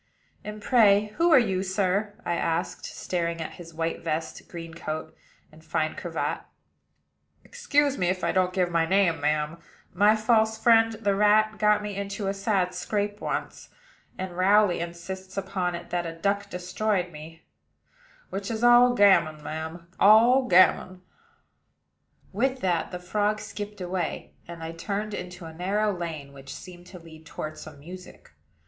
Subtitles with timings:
[0.43, 5.15] "And, pray, who are you, sir?" I asked, staring at his white vest, green coat,
[5.51, 6.41] and fine cravat.
[7.43, 9.59] "Excuse me, if I don't give my name, ma'am.
[9.93, 13.69] My false friend, the rat, got me into a sad scrape once;
[14.17, 17.43] and Rowley insists upon it that a duck destroyed me,
[18.31, 21.03] which is all gammon, ma'am, all gammon."
[22.33, 26.87] With that, the frog skipped away; and I turned into a narrow lane, which seemed
[26.87, 28.31] to lead toward some music.